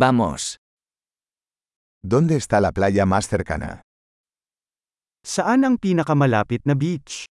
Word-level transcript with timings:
Vamos. 0.00 0.56
¿Dónde 2.02 2.36
está 2.36 2.62
la 2.62 2.72
playa 2.72 3.04
más 3.04 3.28
cercana? 3.28 3.82
Saan 5.20 5.60
ang 5.68 5.76
pinakamalapit 5.76 6.64
na 6.64 6.72
beach? 6.72 7.28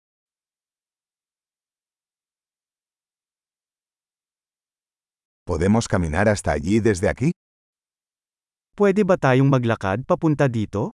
¿Podemos 5.46 5.86
caminar 5.86 6.25
hasta 6.25 6.57
allí 6.57 6.81
desde 6.81 7.05
aquí? 7.05 7.38
Pwede 8.74 9.06
ba 9.06 9.22
tayong 9.22 9.54
maglakad 9.54 10.02
papunta 10.02 10.50
dito? 10.50 10.90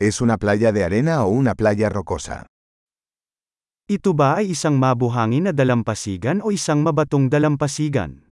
¿Es 0.00 0.24
una 0.24 0.40
playa 0.40 0.72
de 0.72 0.80
arena 0.80 1.24
o 1.24 1.28
una 1.28 1.52
playa 1.52 1.90
rocosa? 1.92 2.46
Ito 3.86 4.18
ba 4.18 4.42
ay 4.42 4.50
isang 4.50 4.82
mabuhangin 4.82 5.46
na 5.46 5.54
dalampasigan 5.54 6.42
o 6.42 6.50
isang 6.50 6.82
mabatong 6.82 7.30
dalampasigan? 7.30 8.26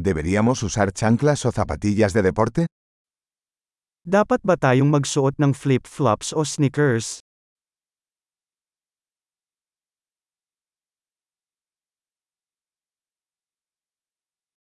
¿Deberíamos 0.00 0.64
usar 0.64 0.88
chanclas 0.96 1.44
o 1.44 1.52
zapatillas 1.52 2.16
de 2.16 2.24
deporte? 2.24 2.64
Dapat 4.08 4.40
ba 4.40 4.56
tayong 4.56 4.88
magsuot 4.88 5.36
ng 5.36 5.52
flip-flops 5.52 6.32
o 6.32 6.48
sneakers? 6.48 7.20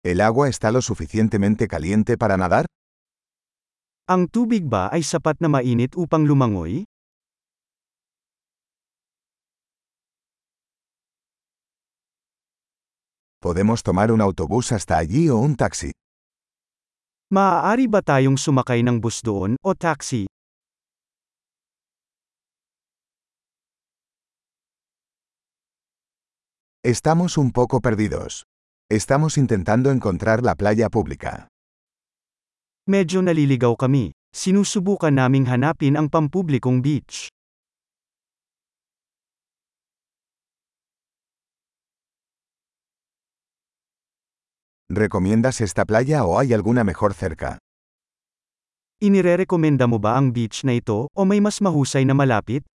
¿El 0.01 0.25
agua 0.25 0.49
está 0.49 0.73
lo 0.73 0.81
suficientemente 0.81 1.69
caliente 1.69 2.17
para 2.17 2.41
nadar? 2.41 2.65
Ang 4.11 4.27
tubig 4.27 4.67
ba 4.67 4.91
ay 4.91 5.07
sapat 5.07 5.39
na 5.39 5.47
mainit 5.47 5.95
upang 5.95 6.27
lumangoy? 6.27 6.83
¿Podemos 13.39 13.87
tomar 13.87 14.11
un 14.11 14.19
autobús 14.19 14.75
hasta 14.75 14.99
allí 14.99 15.31
o 15.31 15.39
un 15.39 15.55
taxi? 15.55 15.95
Maaari 17.31 17.87
ba 17.87 18.03
tayong 18.03 18.35
sumakay 18.35 18.83
ng 18.83 18.99
bus 18.99 19.23
doon 19.23 19.55
o 19.63 19.79
taxi? 19.79 20.27
Estamos 26.83 27.39
un 27.39 27.55
poco 27.55 27.79
perdidos. 27.79 28.43
Estamos 28.91 29.39
intentando 29.39 29.95
encontrar 29.95 30.43
la 30.43 30.59
playa 30.59 30.91
pública. 30.91 31.47
Medyo 32.91 33.23
naliligaw 33.23 33.79
kami. 33.79 34.11
Sinusubukan 34.35 35.15
naming 35.15 35.47
hanapin 35.47 35.95
ang 35.95 36.11
pampublikong 36.11 36.83
beach. 36.83 37.31
¿Recomiendas 44.91 45.63
esta 45.63 45.87
playa 45.87 46.27
o 46.27 46.43
hay 46.43 46.51
alguna 46.51 46.83
mejor 46.83 47.15
cerca? 47.15 47.63
Inirerekomenda 48.99 49.87
mo 49.87 50.03
ba 50.03 50.19
ang 50.19 50.35
beach 50.35 50.67
na 50.67 50.75
ito 50.75 51.07
o 51.15 51.23
may 51.23 51.39
mas 51.39 51.63
mahusay 51.63 52.03
na 52.03 52.19
malapit? 52.19 52.67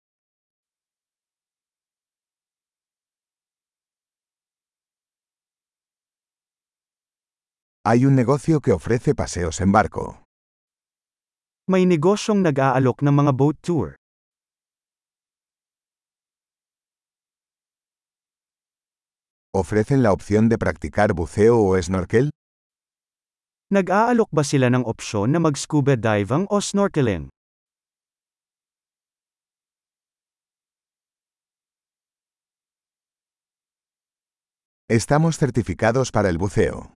Hay 7.88 8.04
un 8.04 8.16
negocio 8.16 8.58
que 8.60 8.72
ofrece 8.72 9.14
paseos 9.14 9.60
en 9.60 9.70
barco. 9.70 10.24
May 11.70 11.86
negosyong 11.86 12.42
nag-aalok 12.42 12.98
ng 12.98 13.14
mga 13.14 13.32
boat 13.38 13.62
tour. 13.62 13.94
¿Ofrecen 19.54 20.02
la 20.02 20.10
opción 20.10 20.50
de 20.50 20.58
practicar 20.58 21.14
buceo 21.14 21.62
o 21.62 21.78
snorkel? 21.78 22.34
Nag-aalok 23.70 24.34
ba 24.34 24.42
sila 24.42 24.66
ng 24.66 24.82
opsyon 24.82 25.30
na 25.30 25.38
mag-scuba 25.38 25.94
diving 25.94 26.50
o 26.50 26.58
snorkeling? 26.58 27.30
Estamos 34.90 35.38
certificados 35.38 36.10
para 36.10 36.34
el 36.34 36.38
buceo. 36.42 36.95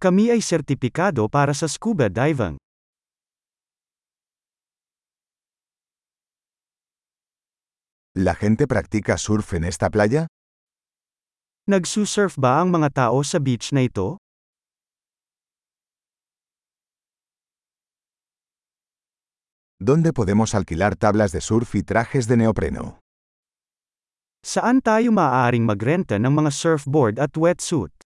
Kami 0.00 0.32
ay 0.32 0.40
sertipikado 0.40 1.28
para 1.28 1.52
sa 1.52 1.68
scuba 1.68 2.08
diving. 2.08 2.56
¿La 8.16 8.32
gente 8.34 8.64
practica 8.66 9.20
surf 9.20 9.52
en 9.52 9.64
esta 9.68 9.92
playa? 9.92 10.24
Nagsusurf 11.68 12.40
ba 12.40 12.64
ang 12.64 12.72
mga 12.72 12.88
tao 12.96 13.20
sa 13.20 13.36
beach 13.44 13.76
na 13.76 13.84
ito? 13.84 14.16
¿Dónde 19.76 20.16
podemos 20.16 20.56
alquilar 20.56 20.96
tablas 20.96 21.32
de 21.36 21.44
surf 21.44 21.76
y 21.76 21.84
trajes 21.84 22.24
de 22.24 22.40
neopreno? 22.40 23.04
Saan 24.40 24.80
tayo 24.80 25.12
maaaring 25.12 25.68
magrenta 25.68 26.16
ng 26.16 26.32
mga 26.32 26.48
surfboard 26.56 27.20
at 27.20 27.36
wetsuit? 27.36 27.99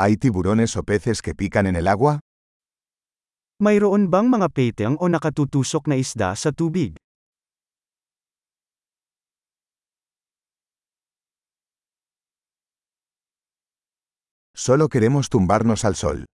¿Hay 0.00 0.16
tiburones 0.16 0.78
o 0.78 0.82
peces 0.82 1.20
que 1.20 1.34
pican 1.34 1.66
en 1.66 1.76
el 1.76 1.86
agua? 1.86 2.20
Mayroon 3.60 4.08
bang 4.08 4.32
mga 4.32 4.48
peteng 4.48 4.96
o 4.96 5.12
nakatutusok 5.12 5.92
na 5.92 6.00
isda 6.00 6.32
sa 6.40 6.56
tubig? 6.56 6.96
Solo 14.56 14.88
queremos 14.88 15.28
tumbarnos 15.28 15.84
al 15.84 16.00
sol. 16.00 16.24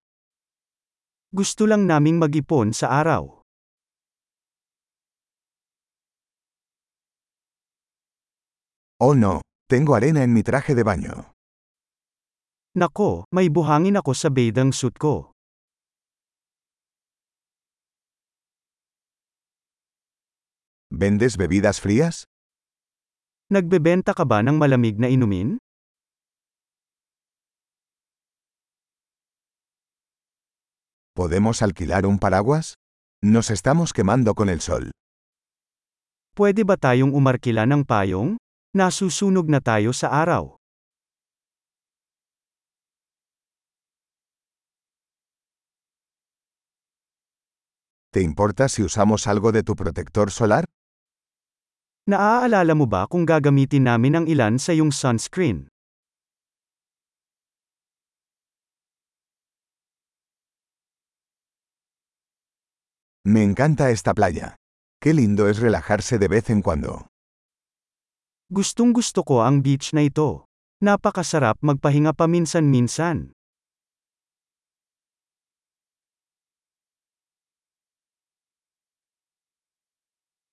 Gusto 1.34 1.66
lang 1.66 1.90
naming 1.90 2.22
mag-ipon 2.22 2.70
sa 2.70 3.02
araw. 3.02 3.42
Oh 9.02 9.18
no, 9.18 9.42
tengo 9.66 9.98
arena 9.98 10.22
en 10.22 10.30
mi 10.30 10.46
traje 10.46 10.78
de 10.78 10.86
baño. 10.86 11.35
Nako, 12.76 13.24
may 13.32 13.48
buhangin 13.48 13.96
ako 13.96 14.12
sa 14.12 14.28
bathing 14.28 14.68
suit 14.68 15.00
ko. 15.00 15.32
¿Vendes 20.92 21.40
bebidas 21.40 21.80
frías? 21.80 22.28
Nagbebenta 23.48 24.12
ka 24.12 24.28
ba 24.28 24.44
ng 24.44 24.60
malamig 24.60 25.00
na 25.00 25.08
inumin? 25.08 25.56
¿Podemos 31.16 31.64
alquilar 31.64 32.04
un 32.04 32.20
paraguas? 32.20 32.76
Nos 33.24 33.48
estamos 33.48 33.96
quemando 33.96 34.36
con 34.36 34.52
el 34.52 34.60
sol. 34.60 34.92
Pwede 36.36 36.68
ba 36.68 36.76
tayong 36.76 37.16
umarkila 37.16 37.64
ng 37.64 37.88
payong? 37.88 38.36
Nasusunog 38.76 39.48
na 39.48 39.64
tayo 39.64 39.96
sa 39.96 40.12
araw. 40.12 40.55
¿Te 48.16 48.22
importa 48.22 48.70
si 48.70 48.82
usamos 48.82 49.26
algo 49.26 49.52
de 49.52 49.62
tu 49.62 49.76
protector 49.76 50.30
solar? 50.30 50.64
Naaalala 52.08 52.72
mo 52.72 52.88
ba 52.88 53.04
kung 53.04 53.28
gagamitin 53.28 53.84
namin 53.84 54.16
ang 54.16 54.24
ilan 54.24 54.56
sa 54.56 54.72
iyong 54.72 54.88
sunscreen? 54.88 55.68
Me 63.28 63.44
encanta 63.44 63.92
esta 63.92 64.16
playa. 64.16 64.56
Qué 64.96 65.12
lindo 65.12 65.44
es 65.52 65.60
relajarse 65.60 66.16
de 66.16 66.28
vez 66.32 66.48
en 66.48 66.64
cuando. 66.64 67.12
Gustong 68.48 68.96
gusto 68.96 69.28
ko 69.28 69.44
ang 69.44 69.60
beach 69.60 69.92
na 69.92 70.08
ito. 70.08 70.48
Napakasarap 70.80 71.60
magpahinga 71.60 72.16
paminsan-minsan. 72.16 73.35